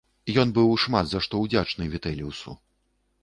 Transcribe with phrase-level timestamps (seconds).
[0.43, 2.57] Ён быў шмат за што ўдзячны Вітэліусу.